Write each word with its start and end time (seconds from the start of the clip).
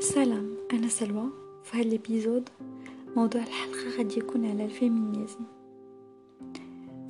سلام 0.00 0.54
أنا 0.72 0.88
سلوى. 0.88 1.24
في 1.64 1.76
هذا 1.76 1.82
ال 1.82 1.90
épisode 1.90 2.48
موضوع 3.16 3.42
الحلقة 3.42 3.96
غادي 3.98 4.18
يكون 4.18 4.46
على 4.46 4.64
ال 4.64 4.71
féminisme. 4.71 5.40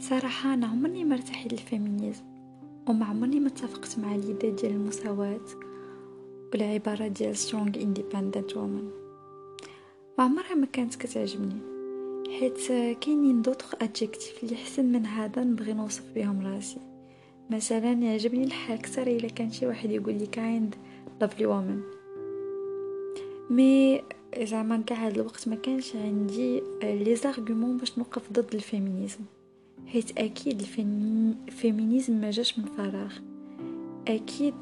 صراحة 0.01 0.55
أنا 0.55 0.67
عمرني 0.67 1.05
ما 1.05 1.15
ارتحت 1.15 1.53
لل 1.53 1.66
féminisme 1.66 2.25
وما 2.89 3.07
عمرني 3.07 3.41
ما 3.41 3.49
اتفقت 3.49 3.99
مع 3.99 4.15
ال 4.15 4.22
idea 4.22 4.51
ديال 4.51 4.73
المساواة 4.73 5.41
والعبارة 6.53 7.09
ديال 7.09 7.37
strong 7.37 7.73
independent 7.73 8.55
woman. 8.55 8.85
ما 10.19 10.25
عمرها 10.25 10.55
ما 10.55 10.67
كانت 10.67 10.95
كتعجبني 10.95 11.61
حيت 12.39 12.67
كاينين 13.01 13.43
d'autres 13.43 13.75
adjectifs 13.83 14.45
اللي 14.45 14.57
حسن 14.57 14.85
من 14.85 15.07
هذا 15.07 15.45
نبغي 15.45 15.73
نوصف 15.73 16.05
بهم 16.15 16.47
راسي. 16.47 16.81
مثلا 17.51 17.93
يعجبني 17.93 18.45
الحال 18.45 18.79
كثر 18.79 19.07
إلا 19.07 19.29
كان 19.29 19.51
شي 19.51 19.67
واحد 19.67 19.91
يقول 19.91 20.15
لي 20.15 20.27
kind 20.27 20.77
lovely 21.25 21.45
woman. 21.45 21.98
mais 23.51 24.03
زعما 24.43 24.77
كاع 24.77 25.07
هاد 25.07 25.15
الوقت 25.15 25.49
ما 25.49 25.57
كانش 25.57 25.97
عندي 25.97 26.63
les 26.83 27.17
arguments 27.17 27.77
باش 27.77 27.99
نوقف 27.99 28.33
ضد 28.33 28.55
ال 28.55 28.61
féminisme 28.61 29.21
حيت 29.87 30.19
أكيد 30.19 30.61
ال 31.49 31.56
féminisme 31.56 32.21
ما 32.21 32.31
جاش 32.31 32.59
من 32.59 32.65
فراغ 32.65 33.13
أكيد 34.09 34.55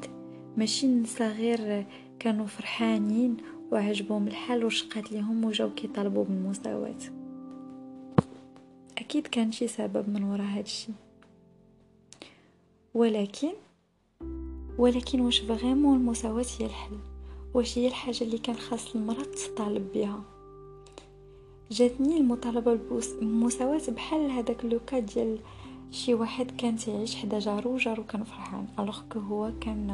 ماشي 0.57 0.87
نسا 0.87 1.31
غير 1.31 1.85
كانوا 2.19 2.45
فرحانين 2.45 3.37
وعجبهم 3.71 4.27
الحال 4.27 4.65
وشقات 4.65 5.11
ليهم 5.11 5.45
وجاو 5.45 5.69
كيطالبوا 5.73 6.23
بالمساواة 6.23 6.95
أكيد 8.97 9.27
كان 9.27 9.51
شي 9.51 9.67
سبب 9.67 10.09
من 10.09 10.23
وراء 10.23 10.45
هادشي 10.45 10.91
ولكن 12.93 13.53
ولكن 14.77 15.19
واش 15.19 15.39
vraiment 15.39 15.97
المساواة 15.97 16.45
هي 16.59 16.65
الحل 16.65 16.97
واش 17.57 17.77
هي 17.77 17.87
الحاجة 17.87 18.23
اللي 18.23 18.37
كان 18.37 18.55
خاص 18.55 18.95
المرأة 18.95 19.23
تطالب 19.23 19.87
بها؟ 19.93 20.21
جاتني 21.71 22.17
المطالبة 22.17 22.79
بالمساواه 23.21 23.81
بحال 23.89 24.31
هذاك 24.31 24.65
le 24.65 24.79
cas 24.79 24.99
ديال 24.99 25.39
شي 25.91 26.13
واحد 26.13 26.51
كان 26.51 26.77
تعيش 26.77 27.15
حدا 27.15 27.39
جارو 27.39 27.77
جارو 27.77 28.03
كان 28.03 28.23
فرحان 28.23 28.65
alors 28.79 29.01
que 29.13 29.19
هو 29.19 29.51
كان 29.61 29.87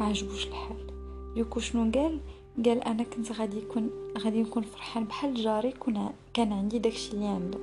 ما 0.00 0.06
عجبوش 0.06 0.46
الحال. 0.46 0.76
du 1.36 1.44
coup 1.44 1.60
شنو 1.60 1.90
قال؟ 1.92 2.20
قال 2.64 2.84
أنا 2.84 3.02
كنت 3.02 3.32
غادي 3.32 3.58
يكون 3.58 3.90
غادي 4.18 4.42
نكون 4.42 4.62
فرحان 4.62 5.04
بحال 5.04 5.34
جاري 5.34 5.72
كون 5.72 6.08
كان 6.34 6.52
عندي 6.52 6.78
داكشي 6.78 7.12
اللي 7.12 7.26
عنده. 7.26 7.58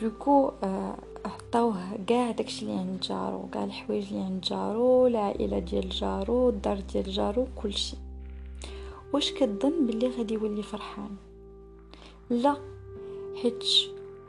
دوكو 0.00 0.52
آه 0.62 0.96
عطاوه 1.24 1.96
كاع 2.06 2.30
داكشي 2.30 2.62
اللي 2.62 2.78
عند 2.78 3.00
جارو 3.00 3.48
كاع 3.52 3.64
الحوايج 3.64 4.06
اللي 4.12 4.24
عند 4.24 4.40
جارو 4.40 5.06
العائلة 5.06 5.58
ديال 5.58 5.88
جارو 5.88 6.48
الدار 6.48 6.80
ديال 6.92 7.10
جارو 7.10 7.46
كلشي. 7.62 7.96
واش 9.12 9.32
كتظن 9.32 9.86
بلي 9.86 10.08
غادي 10.08 10.34
يولي 10.34 10.62
فرحان؟ 10.62 11.16
لا 12.30 12.56
حيت 13.42 13.64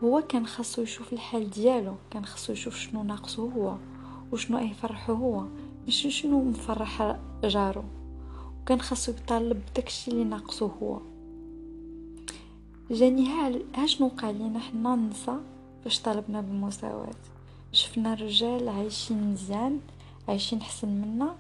هو 0.04 0.22
كان 0.22 0.48
خاصو 0.48 0.82
يشوف 0.82 1.14
الحال 1.14 1.50
ديالو 1.50 1.96
كان 2.12 2.26
خاصو 2.26 2.54
يشوف 2.54 2.76
شنو 2.76 3.04
ناقصو 3.04 3.50
هو 3.50 3.76
وشنو 4.32 4.58
يفرحو 4.58 5.14
هو 5.14 5.46
ماشي 5.86 6.12
شنو 6.12 6.44
مفرح 6.44 7.18
جارو 7.44 7.84
وكان 8.62 8.82
خاصو 8.82 9.12
يطالب 9.12 9.62
بداكشي 9.72 10.12
اللي 10.12 10.24
ناقصو 10.24 10.66
هو. 10.66 11.00
جاني 12.92 13.28
ها 13.76 13.86
شنو 13.86 14.08
وقع 14.08 14.30
لينا 14.32 14.60
حنا 14.60 14.94
النساء 14.94 15.40
باش 15.84 16.00
طالبنا 16.00 16.42
بالمساواة. 16.42 17.16
شفنا 17.72 18.14
الرجال 18.14 18.70
عايشين 18.70 19.32
مزيان 19.32 19.80
عايشين 20.28 20.62
حسن 20.62 20.88
منا 20.88 21.36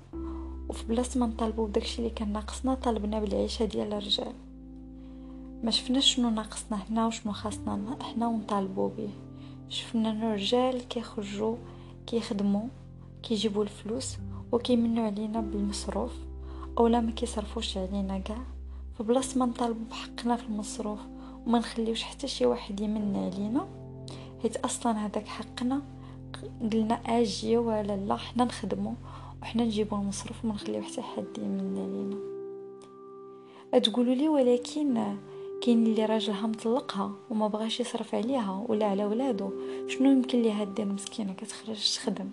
وفي 0.69 0.85
بلاصة 0.85 1.19
ما 1.19 1.25
نطالبوا 1.25 1.67
بداكشي 1.67 1.99
اللي 1.99 2.09
كان 2.09 2.33
ناقصنا 2.33 2.73
طالبنا 2.73 3.19
بالعيشه 3.19 3.65
ديال 3.65 3.93
الرجال. 3.93 4.33
ما 5.63 5.71
شفناش 5.71 6.15
شنو 6.15 6.29
ناقصنا 6.29 6.77
حنا 6.77 7.07
وشنو 7.07 7.33
خاصنا 7.33 7.97
حنا 8.01 8.27
ونطالبوا 8.27 8.89
به 8.89 9.09
شفنا 9.69 10.11
الرجال 10.11 10.87
كيخرجوا 10.87 11.55
كيخدموا 12.07 12.67
كيجيبوا 13.23 13.63
الفلوس 13.63 14.17
وكيمنوا 14.51 15.05
علينا 15.05 15.41
بالمصروف 15.41 16.11
أولا 16.77 16.99
ما 16.99 17.11
كيصرفوش 17.11 17.77
علينا 17.77 18.19
كاع. 18.19 18.37
فبلاصه 18.99 19.39
ما 19.39 19.45
نطالبوا 19.45 19.85
بحقنا 19.89 20.35
في 20.35 20.43
المصروف 20.43 20.99
وما 21.45 21.59
نخليوش 21.59 22.03
حتى 22.03 22.27
شي 22.27 22.45
واحد 22.45 22.79
يمن 22.79 23.15
علينا. 23.15 23.67
حيت 24.41 24.57
أصلا 24.57 25.05
هذاك 25.05 25.27
حقنا 25.27 25.81
قلنا 26.71 26.95
آجي 26.95 27.57
ولا 27.57 27.97
لا 27.97 28.17
حنا 28.17 28.43
نخدمو. 28.43 28.93
وحنا 29.43 29.63
نجيبو 29.63 29.95
المصروف 29.95 30.45
وما 30.45 30.53
نخليو 30.53 30.81
حتى 30.81 31.01
حد 31.01 31.37
يمن 31.37 31.77
علينا. 31.77 32.33
تقولوا 33.83 34.15
لي 34.15 34.29
ولكن 34.29 35.17
كاين 35.61 35.85
اللي 35.85 36.05
راجلها 36.05 36.47
مطلقها 36.47 37.11
وما 37.29 37.47
بغاش 37.47 37.79
يصرف 37.79 38.15
عليها 38.15 38.65
ولا 38.67 38.85
على 38.85 39.05
ولادو. 39.05 39.51
شنو 39.87 40.11
يمكن 40.11 40.41
ليها 40.41 40.63
دير 40.63 40.85
مسكينة 40.85 41.33
كتخرج 41.33 41.95
تخدم؟ 41.95 42.29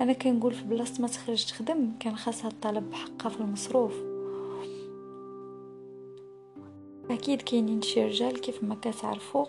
أنا 0.00 0.12
كنقول 0.12 0.54
في 0.54 0.64
بلاصة 0.64 1.02
ما 1.02 1.08
تخرج 1.08 1.46
تخدم 1.46 1.92
كان 2.00 2.16
خاصها 2.16 2.50
تطالب 2.50 2.90
بحقها 2.90 3.28
في 3.28 3.40
المصروف. 3.40 3.92
أكيد 7.10 7.42
كاينين 7.42 7.82
شي 7.82 8.04
رجال 8.04 8.40
كيف 8.40 8.64
ما 8.64 8.74
كتعرفوا 8.74 9.46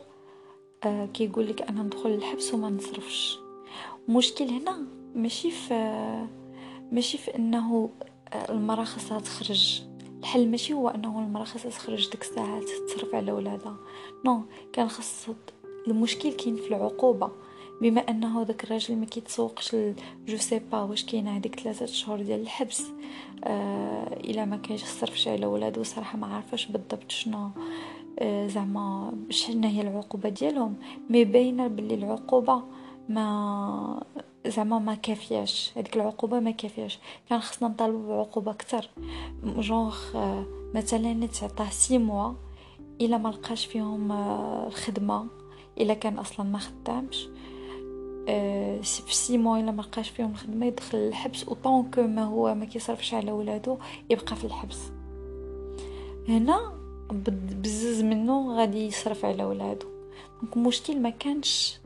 آه 0.84 1.06
كيقول 1.06 1.47
لك 1.47 1.62
أنا 1.62 1.84
ندخل 1.84 2.09
الحبس 2.09 2.53
وما 2.53 2.69
نصرفش. 2.69 3.40
المشكل 4.09 4.46
هنا 4.46 4.78
ماشي 5.16 5.52
في 5.52 5.73
ماشي 6.91 7.18
في 7.18 7.35
إنه 7.35 7.90
آه، 8.34 8.51
المراه 8.51 8.84
خاصها 8.84 9.19
تخرج. 9.19 9.84
الحل 10.19 10.47
ماشي 10.47 10.73
هو 10.73 10.90
إنه 10.90 11.19
المراه 11.19 11.44
خاصها 11.44 11.72
تخرج 11.72 12.09
ديك 12.09 12.22
الساعات 12.22 12.63
تصرف 12.63 13.16
على 13.16 13.31
ولادها. 13.31 13.78
نو 14.25 14.41
كان 14.73 14.90
خاص 14.90 15.28
المشكل 15.88 16.31
كاين 16.31 16.56
في 16.56 16.68
العقوبة. 16.68 17.31
بما 17.81 18.01
إنه 18.01 18.44
داك 18.44 18.63
الراجل 18.63 18.96
ما 18.96 19.06
كيتسوقش 19.06 19.75
je 20.28 20.38
sais 20.38 20.59
pas 20.72 20.81
واش 20.81 21.06
كاينة 21.06 21.38
هذيك 21.38 21.59
ثلاثة 21.59 21.85
شهور 21.85 22.22
ديال 22.22 22.41
الحبس 22.41 22.84
آه 23.44 24.19
إلا 24.23 24.46
ما 24.46 24.57
كاينش 24.57 24.84
صرفش 24.84 25.28
على 25.28 25.46
ولادو 25.46 25.84
صراحة 25.84 26.17
ما 26.17 26.28
عارفاش 26.28 26.66
بالضبط 26.66 27.12
شنو 27.12 27.50
آه 28.19 28.47
زعما 28.47 29.13
شنو 29.29 29.67
هي 29.67 29.81
العقوبة 29.81 30.29
ديالهم. 30.29 30.75
mais 31.09 31.26
باينة 31.25 31.67
باللي 31.67 31.94
العقوبة 31.94 32.63
ما 33.09 34.03
زعما 34.48 34.80
ما 34.80 34.96
كافياش 34.96 35.72
هذيك 35.76 35.96
العقوبة 35.96 36.40
ما 36.40 36.52
كافياش. 36.52 37.00
كان 37.30 37.40
خصنا 37.40 37.68
نطالبوا 37.68 38.08
بعقوبة 38.08 38.52
أكثر. 38.52 38.90
جونغ 39.44 39.96
آه، 40.16 40.46
مثلا 40.76 41.28
تعطاه 41.28 41.70
six 41.70 41.98
mois 41.98 42.34
إلا 43.02 43.18
ما 43.18 43.30
لقاش 43.30 43.66
فيهم 43.66 44.12
آه، 44.12 44.68
الخدمة 44.68 45.28
إلا 45.80 45.94
كان 45.94 46.20
أصلا 46.20 46.46
ما 46.46 46.60
خدامش. 46.60 47.28
أه 48.30 48.82
في 48.82 49.16
six 49.16 49.38
mois 49.38 49.58
إلا 49.60 49.72
ما 49.72 49.82
لقاش 49.82 50.10
فيهم 50.10 50.32
الخدمة 50.32 50.66
يدخل 50.66 50.98
الحبس 50.98 51.44
أو 51.44 51.86
كو 51.94 52.02
ما 52.02 52.24
هو 52.24 52.56
ما 52.56 52.66
كيصرفش 52.66 53.14
على 53.14 53.32
ولادو 53.32 53.78
يبقى 54.10 54.36
في 54.36 54.46
الحبس. 54.46 54.80
هنا 56.28 56.74
بزز 57.12 58.02
منه 58.02 58.58
غادي 58.58 58.88
يصرف 58.88 59.26
على 59.26 59.44
ولادو. 59.44 59.88
donc 60.42 60.58
المشكل 60.58 61.00
ما 61.00 61.10
كانش 61.10 61.80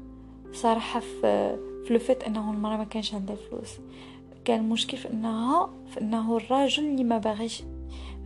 صراحة 0.53 0.99
في 0.99 1.57
في 1.97 2.13
لو 2.13 2.19
أنه 2.27 2.51
المرأة 2.51 2.77
ما 2.77 2.83
كانش 2.83 3.13
عندها 3.13 3.35
فلوس. 3.35 3.77
كان 4.45 4.59
المشكل 4.59 4.97
في 4.97 5.13
انها 5.13 5.69
في 5.93 6.01
إنه 6.01 6.37
الراجل 6.37 6.85
اللي 6.85 7.03
ما 7.03 7.17
باغيش 7.17 7.63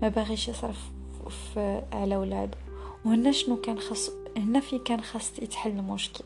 ما 0.01 0.09
باغيش 0.09 0.47
يصرف 0.47 0.91
في 1.53 1.81
على 1.93 2.15
ولاده 2.15 2.57
وهنا 3.05 3.31
شنو 3.31 3.55
كان 3.55 3.79
خاص 3.79 4.11
هنا 4.37 4.59
في 4.59 4.79
كان 4.79 5.01
خاص 5.01 5.39
يتحل 5.39 5.71
المشكل. 5.71 6.23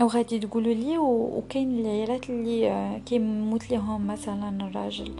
وغادي 0.00 0.38
تقولوا 0.38 0.74
لي 0.74 0.98
وكاين 0.98 1.80
العيالات 1.80 2.30
اللي 2.30 3.00
كيموت 3.06 3.70
لهم 3.70 4.06
مثلا 4.06 4.66
الراجل. 4.68 5.14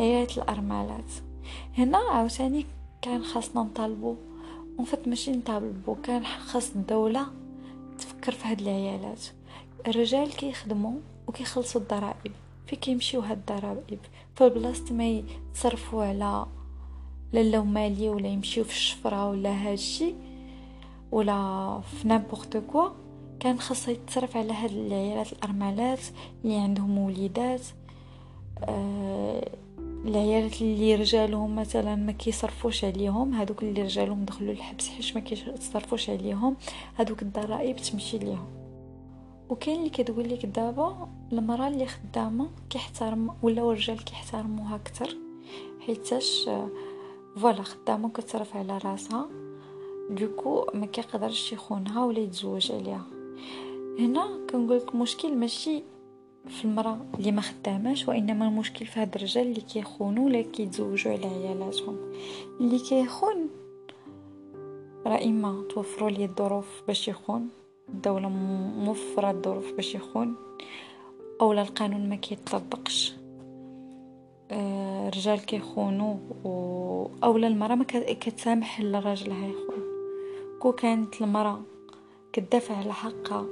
عيالات 0.00 0.38
الأرملات. 0.38 1.10
هنا 1.78 1.98
عاوتاني 1.98 2.66
كان 3.02 3.24
خاصنا 3.24 3.62
نطالبوا 3.62 4.14
ونفت 4.78 5.08
ماشي 5.08 5.32
نطالبوا 5.32 5.94
كان 6.02 6.24
خاص 6.24 6.70
الدولة 6.76 7.26
تفكر 8.26 8.38
في 8.38 8.48
هاد 8.48 8.60
العيالات. 8.60 9.24
الرجال 9.88 10.36
كيخدموا 10.36 11.00
وكيخلصوا 11.26 11.80
الضرائب. 11.80 12.32
في 12.66 12.76
كيمشيو 12.76 13.20
هاد 13.20 13.50
الضرائب؟ 13.50 13.98
فالبلاصه 14.34 14.94
ما 14.94 15.08
يتصرفوا 15.08 16.04
على 16.04 16.46
لا 17.32 17.62
مالي 17.62 18.08
ولا 18.08 18.28
يمشيو 18.28 18.64
في 18.64 18.70
الشفرة 18.70 19.30
ولا 19.30 19.50
هادشي 19.50 20.14
ولا 21.12 21.80
في 21.80 22.08
n'importe 22.08 22.56
quoi. 22.56 22.88
كان 23.40 23.60
خاصه 23.60 23.92
يتصرف 23.92 24.36
على 24.36 24.52
هاد 24.52 24.70
العيالات 24.70 25.32
الأرملات 25.32 26.00
اللي 26.44 26.56
عندهم 26.56 26.98
وليدات. 26.98 27.62
آه 28.64 29.48
العيالات 30.08 30.62
اللي 30.62 30.94
رجالهم 30.94 31.56
مثلا 31.56 31.94
ما 31.96 32.12
كيصرفوش 32.12 32.84
عليهم 32.84 33.34
هذوك 33.34 33.62
اللي 33.62 33.82
رجالهم 33.82 34.24
دخلوا 34.24 34.52
الحبس 34.52 34.88
حيت 34.88 35.14
ما 35.14 35.20
كيصرفوش 35.20 36.10
عليهم 36.10 36.56
هذوك 36.94 37.22
الضرائب 37.22 37.76
تمشي 37.76 38.18
ليهم. 38.18 38.46
وكاين 39.50 39.78
اللي 39.78 39.90
كتقول 39.90 40.28
لك 40.28 40.46
دابا 40.46 41.08
المرأة 41.32 41.68
اللي 41.68 41.86
خدامة 41.86 42.48
كيحترم 42.70 43.30
ولا 43.42 43.62
الرجال 43.62 44.04
كيحترموها 44.04 44.76
أكثر 44.76 45.16
حيتاش 45.86 46.48
فوالا 47.36 47.62
خدامة 47.62 48.08
كتصرف 48.08 48.56
على 48.56 48.78
راسها 48.78 49.28
دوكو 50.10 50.66
ما 50.74 50.86
كيقدرش 50.86 51.52
يخونها 51.52 52.04
ولا 52.04 52.18
يتزوج 52.18 52.72
عليها. 52.72 53.06
هنا 53.98 54.28
كنقول 54.50 54.76
لك 54.76 54.94
مشكل 54.94 55.34
ماشي 55.36 55.82
في 56.48 56.64
المرأة 56.64 56.98
اللي 57.18 57.32
ما 57.32 57.40
خداماش 57.40 58.08
وإنما 58.08 58.48
المشكل 58.48 58.86
في 58.86 59.00
هاد 59.00 59.14
الرجال 59.14 59.46
اللي 59.46 59.60
كيخونوا 59.60 60.26
ولا 60.26 60.42
كيتزوجوا 60.42 61.12
على 61.12 61.26
عيالاتهم. 61.26 61.96
اللي 62.60 62.78
كيخون 62.78 63.48
راه 65.06 65.24
إما 65.24 65.62
توفروا 65.70 66.10
ليه 66.10 66.26
الظروف 66.26 66.82
باش 66.86 67.08
يخون 67.08 67.48
الدولة 67.88 68.28
موفرة 68.78 69.30
الظروف 69.30 69.72
باش 69.72 69.94
يخون 69.94 70.34
أولا 71.40 71.62
القانون 71.62 72.08
ما 72.08 72.16
كيطبقش 72.16 73.14
آه 74.50 75.08
رجال 75.08 75.46
كيخونوا 75.46 76.16
و 76.44 77.06
أولا 77.24 77.46
المرأة 77.46 77.74
ما 77.74 77.84
كتسامح 77.84 78.80
للراجل 78.80 79.32
يخون 79.32 79.82
كو 80.58 80.72
كانت 80.72 81.22
المرأة 81.22 81.60
كتدافع 82.32 82.76
على 82.76 82.92
حقها 82.92 83.46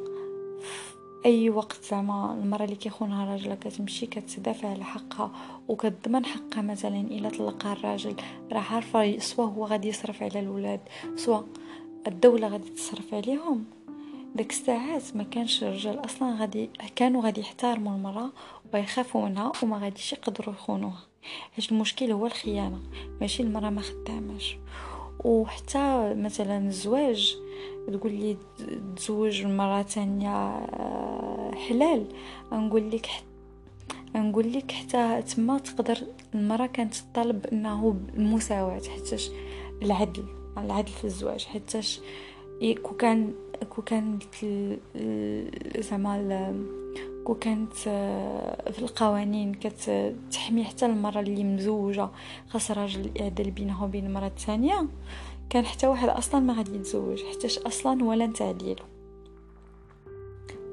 أي 1.25 1.50
وقت 1.50 1.85
زعما 1.91 2.38
المرأة 2.43 2.65
اللي 2.65 2.76
كيخونها 2.76 3.32
راجلها 3.32 3.55
كتمشي 3.55 4.06
كتدافع 4.06 4.69
على 4.69 4.85
حقها 4.85 5.31
وكتضمن 5.69 6.25
حقها 6.26 6.62
مثلا 6.62 7.00
إلا 7.00 7.29
طلقها 7.29 7.73
الراجل 7.73 8.17
راه 8.53 8.61
عارفة 8.61 9.19
سوا 9.19 9.44
هو 9.44 9.67
غادي 9.67 9.88
يصرف 9.88 10.23
على 10.23 10.41
الولاد 10.41 10.81
سوا 11.17 11.43
الدولة 12.06 12.49
غادي 12.49 12.71
تصرف 12.71 13.15
عليهم. 13.15 13.65
داك 14.35 14.50
الساعات 14.50 15.17
ما 15.17 15.23
كانش 15.23 15.62
الرجال 15.62 16.05
أصلا 16.05 16.41
غادي 16.41 16.71
كانوا 16.97 17.23
غادي 17.23 17.41
يحترموا 17.41 17.97
المرأة 17.97 18.31
ويخافوا 18.75 19.29
منها 19.29 19.53
وما 19.62 19.79
غاديش 19.79 20.12
يقدروا 20.12 20.55
يخونوها. 20.55 21.03
حيت 21.56 21.73
المشكل 21.73 22.12
هو 22.12 22.26
الخيانة 22.26 22.79
ماشي 23.21 23.43
المرأة 23.43 23.71
ما 23.71 23.81
خداماش. 23.81 24.56
وحتى 25.25 26.14
مثلا 26.14 26.58
الزواج. 26.58 27.37
تقول 27.93 28.12
لي 28.12 28.37
تزوج 28.96 29.46
مرة 29.46 29.82
تانية 29.82 30.28
آه، 30.28 31.50
حلال. 31.55 32.06
نقول 32.52 32.90
لك 32.90 33.06
نقول 34.16 34.52
لك 34.52 34.72
حتى 34.72 35.22
تما 35.22 35.58
تقدر 35.58 35.99
المرأة 36.34 36.66
كانت 36.66 36.94
تطالب 36.94 37.46
إنه 37.46 37.96
المساواة 38.14 38.81
حتىش 38.96 39.31
العدل 39.82 40.25
العدل 40.58 40.93
في 40.93 41.05
الزواج. 41.05 41.44
حتىش 41.44 42.00
كو 42.82 42.96
كان 42.96 43.32
كو 43.70 43.82
كانت 43.82 44.22
زعما 45.78 46.55
كو 47.25 47.35
كانت 47.35 47.73
آه، 47.87 48.71
في 48.71 48.79
القوانين 48.79 49.55
كتحمي 49.55 50.65
حتى 50.65 50.87
المرأة 50.87 51.21
اللي 51.21 51.44
مزوجة 51.44 52.09
خاص 52.49 52.71
راجل 52.71 53.11
يعدل 53.17 53.50
بينها 53.50 53.85
وبين 53.85 54.06
المرأة 54.06 54.26
الثانية 54.26 54.88
كان 55.50 55.67
حتى 55.67 55.87
واحد 55.87 56.09
أصلا 56.09 56.41
ما 56.41 56.55
غادي 56.55 56.76
يتزوج 56.76 57.23
حتىش 57.25 57.59
أصلا 57.59 58.05
ولا 58.05 58.26
تعديله 58.26 58.85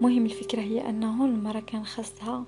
مهم 0.02 0.26
الفكرة 0.26 0.62
هي 0.62 0.90
أنه 0.90 1.26
المرأة 1.26 1.60
كان 1.60 1.86
خاصها 1.86 2.44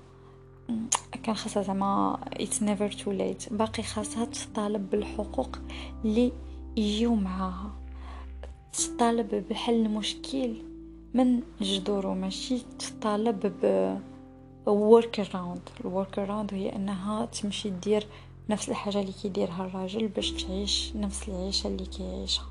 كان 1.22 1.34
خاصها 1.34 1.62
زعما 1.62 2.18
it's 2.32 2.62
never 2.62 2.92
too 2.92 3.12
late 3.12 3.52
باقي 3.52 3.82
خاصها 3.82 4.24
تطالب 4.24 4.90
بالحقوق 4.90 5.58
اللي 6.04 6.32
يجيو 6.76 7.14
معاها 7.14 7.70
تطالب 8.72 9.44
بحل 9.50 9.74
المشكل. 9.74 10.73
من 11.14 11.40
جذوره 11.60 12.14
ماشي؟ 12.14 12.58
تطالب 12.78 13.52
ب 13.62 13.98
work 14.66 15.24
around. 15.24 15.80
ال 15.80 15.89
work 15.89 16.26
around 16.26 16.54
هي 16.54 16.76
إنها 16.76 17.24
تمشي 17.24 17.70
دير 17.70 18.06
نفس 18.50 18.68
الحاجة 18.68 19.00
اللي 19.00 19.12
كيديرها 19.12 19.66
الراجل 19.66 20.08
باش 20.08 20.30
تعيش 20.30 20.92
نفس 20.96 21.28
العيشة 21.28 21.66
اللي 21.68 21.86
كيعيشها. 21.86 22.46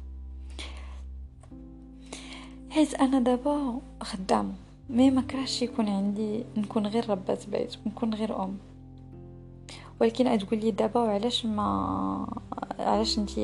حيت 2.69 2.93
أنا 2.93 3.19
دابا 3.19 3.79
خدامه 4.01 4.53
mais 4.89 5.11
ما 5.11 5.21
كرهش 5.21 5.61
يكون 5.61 5.89
عندي 5.89 6.43
نكون 6.57 6.87
غير 6.87 7.09
ربة 7.09 7.37
بيت 7.51 7.75
نكون 7.85 8.13
غير 8.13 8.43
أم. 8.43 8.57
ولكن 10.01 10.37
تقول 10.37 10.59
لي 10.59 10.71
دابا 10.71 10.99
وعلاش 10.99 11.45
ما 11.45 12.41
علاش 12.79 13.17
أنتي 13.17 13.41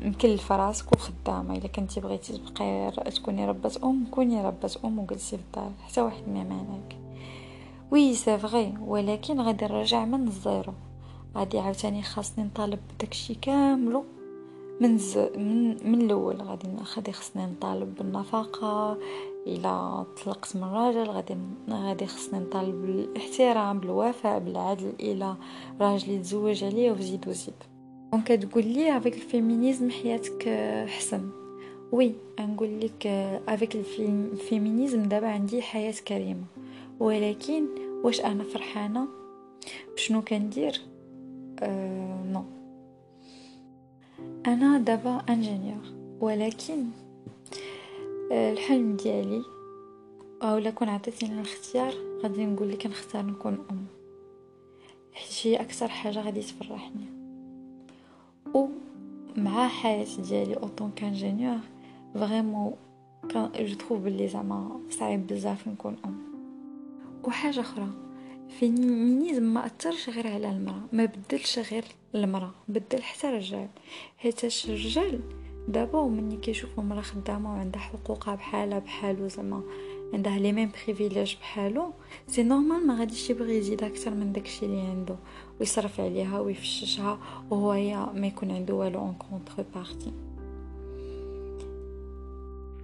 مكلفه 0.00 0.56
راسك 0.56 0.92
وخدامه 0.92 1.56
إلا 1.56 1.68
كنتي 1.68 2.00
بغيتي 2.00 2.38
تبقاي 2.38 2.90
تكوني 2.90 3.46
ربة 3.46 3.72
أم 3.84 4.06
كوني 4.10 4.46
ربة 4.46 4.76
أم 4.84 4.98
وجلسي 4.98 5.36
في 5.36 5.42
الدار 5.42 5.72
حتى 5.86 6.00
واحد 6.00 6.28
ما 6.28 6.44
مانعك 6.44 6.96
oui 7.90 8.14
c'est 8.14 8.38
vrai 8.38 8.74
ولكن 8.80 9.40
غادي 9.40 9.64
نرجع 9.64 10.04
من 10.04 10.26
ال 10.28 10.35
zéro. 10.35 10.72
غادي 11.36 11.58
عاوتاني 11.58 12.02
خاصني 12.02 12.44
نطالب 12.44 12.78
بداكشي 12.94 13.34
كاملو 13.34 14.04
من 14.80 14.98
ز... 14.98 15.18
من 15.18 15.90
من 15.90 16.00
الأول. 16.00 16.42
غادي 16.42 16.68
غادي 16.96 17.12
خصني 17.12 17.46
نطالب 17.46 17.94
بالنفقه 17.94 18.98
إلا 19.46 20.04
طلقت 20.24 20.56
من 20.56 20.64
راجل 20.64 21.10
غادي 21.10 21.36
غادي 21.70 22.06
خصني 22.06 22.38
نطالب 22.38 22.82
بالاحترام 22.82 23.80
بالوفاء 23.80 24.38
بالعدل 24.38 24.92
إلى 25.00 25.36
راجل 25.80 26.10
يتزوج 26.12 26.64
عليه 26.64 26.92
وزيد 26.92 27.28
وزيد. 27.28 27.75
donc 28.16 28.28
تقول 28.28 28.64
لي 28.66 28.96
avec 28.96 29.14
ال 29.14 29.22
féminisme 29.22 29.90
حياتك 29.90 30.48
أحسن. 30.48 31.30
oui 31.92 32.12
نقول 32.40 32.80
لك 32.80 33.06
avec 33.48 33.76
ال 33.76 33.89
féminisme 33.89 35.02
دابا 35.02 35.26
عندي 35.26 35.62
حياة 35.62 35.94
كريمة. 36.08 36.44
ولكن 37.00 37.66
واش 38.04 38.20
أنا 38.20 38.44
فرحانة؟ 38.44 39.08
بشنو 39.94 40.22
كندير؟ 40.22 40.80
أه 41.60 42.24
non 42.24 42.44
أنا 44.46 44.78
دابا 44.78 45.22
ingénieur 45.28 45.84
ولكن 46.20 46.84
أه 48.32 48.52
الحلم 48.52 48.96
ديالي 48.96 49.42
أو 50.42 50.58
لا 50.58 50.70
كون 50.70 50.88
عطيتيني 50.88 51.34
الاختيار 51.34 51.94
غادي 52.22 52.46
نقول 52.46 52.70
لك 52.70 52.86
نختار 52.86 53.26
نكون 53.26 53.58
أم. 53.70 53.86
حيت 55.12 55.46
هي 55.46 55.56
أكثر 55.56 55.88
حاجة 55.88 56.20
غادي 56.20 56.40
تفرحني. 56.40 57.15
و 58.56 58.68
مع 59.36 59.68
حياه 59.68 60.06
ديالي 60.18 60.56
en 60.56 60.67
tant 60.67 60.90
qu'ingénieur 60.96 61.58
vraiment 62.14 62.74
كان 63.28 63.50
je 63.58 63.74
trouve 63.74 64.00
بلي 64.00 64.28
زعما 64.28 64.80
صعيب 64.90 65.26
بزاف 65.26 65.68
نكون 65.68 65.96
ام 66.04 66.18
وحاجه 67.24 67.60
أخرى 67.60 67.88
féminisme 68.48 69.42
ما 69.42 69.66
اثرش 69.66 70.10
غير 70.10 70.26
على 70.26 70.50
المراه 70.50 70.82
ما 70.92 71.04
بدلش 71.04 71.58
غير 71.58 71.84
المراه 72.14 72.50
بدل 72.68 73.02
حتى 73.02 73.28
الرجال 73.28 73.68
حيتاش 74.18 74.66
الرجال 74.66 75.20
دابا 75.68 75.98
ومني 75.98 76.36
كيشوفوا 76.36 76.82
المراه 76.82 77.00
خدامه 77.00 77.52
وعندها 77.54 77.80
حقوقها 77.80 78.34
بحالها 78.34 78.78
بحالو 78.78 79.28
زعما 79.28 79.62
عندها 80.14 80.38
les 80.38 80.52
mêmes 80.52 80.70
privilèges 80.86 81.36
بحالو. 81.36 81.92
c'est 82.26 82.42
normal 82.42 82.86
ما 82.86 82.98
غاديش 82.98 83.30
يبغي 83.30 83.58
يزيد 83.58 83.82
أكثر 83.82 84.10
من 84.10 84.32
داكشي 84.32 84.66
اللي 84.66 84.80
عنده 84.80 85.16
ويصرف 85.60 86.00
عليها 86.00 86.40
ويفششها 86.40 87.18
وهو 87.50 87.72
ما 88.14 88.26
يكون 88.26 88.50
عنده 88.50 88.74
والو 88.74 88.98
en 88.98 89.14
contrepartie 89.14 90.12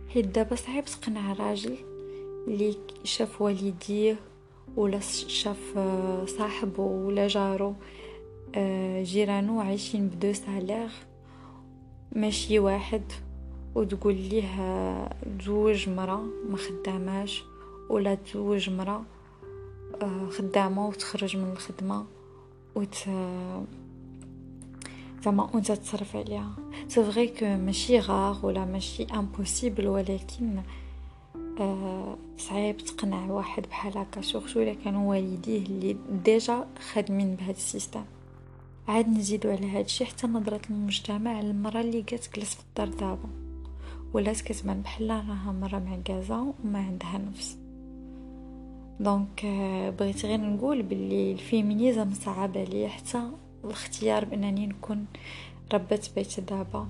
حيت 0.09 0.27
دابا 0.27 0.57
صعيب 0.57 0.85
تقنع 0.85 1.33
راجل 1.33 1.77
اللي 2.49 2.75
شاف 3.05 3.43
والديه 3.43 4.17
ولا 4.77 5.01
شاف 5.27 5.79
صاحبه 6.27 6.83
ولا 6.83 7.29
جارو 7.29 7.75
جيرانو 9.03 9.61
عايشين 9.61 10.09
بدو 10.09 10.33
سالير. 10.33 10.91
ماشي 12.13 12.59
واحد. 12.59 13.03
وتقول 13.75 14.15
ليه 14.15 15.09
تزوج 15.39 15.89
مرا 15.89 16.23
ما 16.51 16.57
خداماش 16.57 17.45
ولا 17.89 18.15
تزوج 18.15 18.71
مرا 18.71 19.05
خدامة 20.31 20.89
وتخرج 20.89 21.37
من 21.37 21.53
الخدمة 21.53 22.05
وت 22.75 22.95
زعما 25.25 25.51
وانت 25.55 25.73
تصرف 25.73 26.17
عليها. 26.17 26.51
c'est 26.89 27.05
vrai 27.05 27.29
que 27.29 27.47
ماشي 27.47 27.99
rare 27.99 28.39
ولا 28.43 28.65
ماشي 28.65 29.05
impossible 29.05 29.89
ولكن 29.89 30.63
آه 31.61 32.17
صعيب 32.39 32.77
تقنع 32.77 33.31
واحد 33.31 33.63
بحال 33.63 33.99
هكا 33.99 34.21
surtout 34.21 34.63
الا 34.63 34.75
كانوا 34.75 35.11
والديه 35.11 35.67
اللي 35.67 35.97
déjà 36.25 36.67
خادمين 36.93 37.35
بهذا 37.35 37.51
ال 37.51 37.57
système. 37.57 38.05
عاد 38.89 39.09
نزيدو 39.09 39.51
على 39.51 39.71
هذا 39.71 39.81
الشيء 39.81 40.07
حتى 40.07 40.27
نظرة 40.27 40.61
المجتمع 40.71 41.41
للمرأة 41.41 41.81
اللي 41.81 42.03
جات 42.03 42.25
تجلس 42.25 42.55
في 42.55 42.61
الدار 42.61 42.89
دابا. 42.89 43.29
ولات 44.15 44.41
كتبان 44.41 44.83
بحال 44.83 45.11
راها 45.11 45.53
مرة 45.53 45.79
معكازة 45.79 46.55
وما 46.65 46.79
عندها 46.79 47.19
نفس. 47.19 47.59
donc 49.01 49.45
آه 49.45 49.91
بغيت 49.91 50.27
غير 50.27 50.41
نقول 50.41 50.83
باللي 50.83 51.33
ال 51.33 51.40
féminisme 51.40 52.11
صعب 52.15 52.59
عليا 52.59 52.89
حتى 52.89 53.31
الاختيار 53.65 54.25
بأنني 54.25 54.67
نكون 54.67 55.07
ربة 55.75 56.01
بيت 56.15 56.41
دابا 56.41 56.87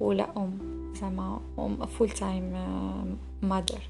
ولا 0.00 0.36
أم 0.36 0.58
زعما 0.94 1.40
أم 1.58 1.86
full-time 1.86 2.52
mother 3.42 3.80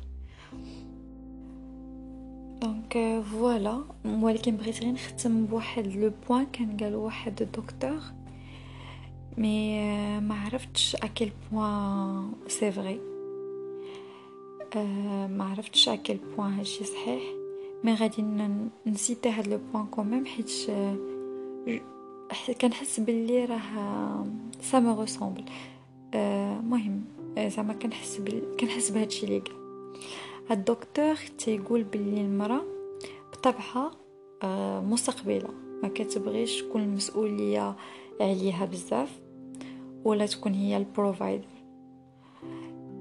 donc 2.63 3.23
voilà. 3.33 3.85
ولكن 4.05 4.57
بغيت 4.57 4.83
غير 4.83 4.93
نختم 4.93 5.47
بواحد 5.47 5.87
le 5.87 6.13
point 6.29 6.47
كان 6.53 6.77
قالو 6.77 7.05
واحد 7.05 7.43
الدكتور 7.43 8.01
mais 9.39 9.81
ما 10.21 10.35
عرفتش 10.35 10.97
à 10.97 11.04
quel 11.04 11.31
point 11.53 12.33
c'est 12.47 12.73
vrai 12.73 13.01
ما 15.29 15.45
عرفتش 15.51 15.89
à 15.89 15.94
quel 15.94 16.17
point 16.37 16.53
هادشي 16.53 16.85
صحيح 16.85 17.23
mais 17.85 17.95
غادي 17.95 18.23
ن 18.87 18.93
citer 18.93 19.27
هاد 19.27 19.49
le 19.49 19.61
point 19.73 19.87
quand 19.87 20.09
même 20.09 20.27
حيت 20.27 20.51
كنحس 22.61 23.01
باللي 23.01 23.45
راه 23.45 24.27
ça 24.61 24.81
me 24.81 25.01
ressemble 25.01 25.45
مهم 26.65 27.05
زعما 27.39 27.73
كنحس 27.73 28.17
بال... 28.17 28.57
كنحس 28.61 28.91
بهادشي 28.91 29.27
اللي 29.27 29.39
قال 29.39 29.55
الدكتور 30.51 31.17
تيقول 31.39 31.85
باللي 31.85 32.21
المراه 32.21 32.63
بطبعها 33.33 33.91
مستقبله 34.81 35.49
ما 35.83 35.89
كتبغيش 35.89 36.63
تكون 36.63 36.83
المسؤوليه 36.83 37.77
عليها 38.21 38.65
بزاف 38.65 39.21
ولا 40.05 40.27
تكون 40.27 40.55
هي 40.55 40.77
ال 40.77 40.85
provider 40.85 41.47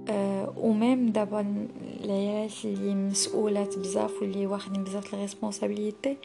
أه 0.09 0.53
و 0.57 0.68
même 0.68 1.11
دابا 1.11 1.67
العيالات 2.03 2.65
اللي 2.65 2.95
مسؤولات 2.95 3.79
بزاف 3.79 4.21
واللي 4.21 4.47
واخدين 4.47 4.83
بزاف 4.83 5.13
ال 5.13 5.20
responsabilités 5.20 6.17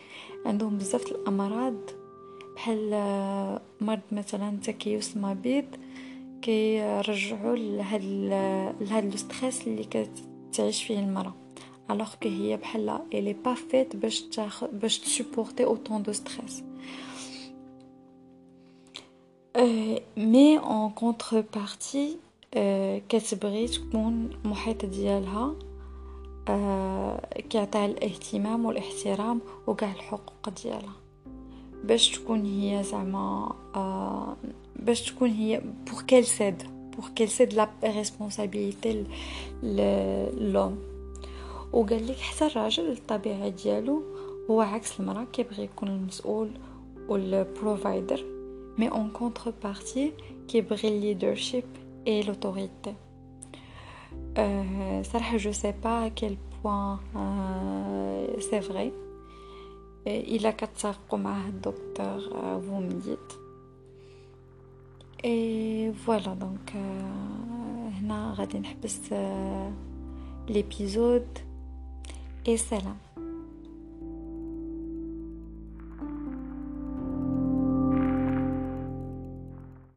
عندهم 0.46 0.78
بزاف 0.78 1.06
الأمراض. 1.12 1.74
بحال 2.56 2.90
مرض 3.80 4.00
مثلا 4.12 4.58
تكيس 4.62 5.16
المبيض 5.16 5.64
كيرجعوا 6.42 7.56
لهاد 7.56 8.02
لهاد 8.80 9.04
le 9.04 9.16
stress 9.16 9.66
اللي 9.66 9.84
كتعيش 9.84 10.84
فيه 10.84 10.98
المرأة. 10.98 11.34
alors 11.90 12.14
que 12.22 12.28
هي 12.28 12.56
بحال 12.56 12.98
elle 13.14 13.32
est 13.32 13.43
pas 13.43 13.54
faite 13.54 13.96
باش 13.96 14.20
تاخذ 14.22 14.66
باش 14.66 14.98
ت 14.98 15.05
supporter 15.05 15.64
autant 15.64 16.02
de 16.02 16.12
stress 16.12 16.62
mais 20.16 20.58
en 20.58 20.90
contrepartie 20.90 22.16
كتبغي 23.08 23.68
تكون 23.68 24.30
المحيط 24.44 24.84
ديالها 24.84 25.54
كيعطيها 27.50 27.86
الاهتمام 27.86 28.64
والاحترام 28.64 29.40
وكاع 29.66 29.92
الحقوق 29.92 30.48
ديالها 30.62 30.92
باش 31.84 32.10
تكون 32.10 32.44
هي 32.44 32.82
زعما 32.82 33.52
باش 34.76 35.02
تكون 35.02 35.30
هي 35.30 35.62
pour 35.90 36.02
qu'elle 36.02 36.24
cède 36.24 36.62
pour 36.96 37.08
qu'elle 37.14 37.28
cède 37.28 37.54
la 37.54 37.68
responsabilité 37.84 39.04
à 40.52 40.56
l'homme 40.56 40.78
وقال 41.72 42.06
لك 42.06 42.16
حتى 42.16 42.46
الراجل 42.46 42.92
الطبيعه 42.92 43.48
ديالو 43.48 44.02
هو 44.50 44.60
عكس 44.60 45.00
المراه 45.00 45.24
كيبغي 45.24 45.64
يكون 45.64 45.88
المسؤول 45.88 46.50
وال 47.08 48.35
provider 48.78 48.88
mais 48.88 49.10
en 49.10 49.52
contrepartie 49.62 50.12
كيبغي 50.48 50.88
ال 50.88 50.95
leadership 50.95 51.64
et 52.06 52.22
l'autorité 52.22 52.94
صراحة 55.02 55.36
je 55.36 55.52
sais 55.52 55.72
pas 55.84 56.08
à 56.08 56.14
quel 56.14 56.38
point 56.64 56.98
c'est 58.40 58.60
vrai 58.60 58.92
الا 60.06 60.50
كتفقوا 60.50 61.18
معاه 61.18 61.48
الدكتور 61.48 62.20
vous 62.60 62.80
me 62.80 62.95
dites 62.95 63.32
et 65.24 65.92
voilà 65.92 66.34
donc 66.34 66.70
هنا 68.00 68.34
غادي 68.38 68.58
نحبس 68.58 69.00
l'épisode 70.48 71.38
اي 72.48 72.56
سلام 72.56 72.96